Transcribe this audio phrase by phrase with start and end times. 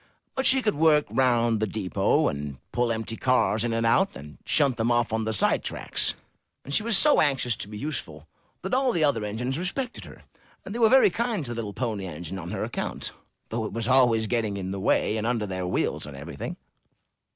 [0.33, 4.39] But she could work round the depot, and pull empty cars in and out, and
[4.47, 6.15] shunt them off on the side tracks,
[6.65, 8.27] and she was so anxious to be useful
[8.63, 10.23] that all the other engines respected her,
[10.65, 13.11] and they were very kind to the little Pony Engine on her account,
[13.49, 16.57] though it was always getting in the way, and under their wheels, and everything.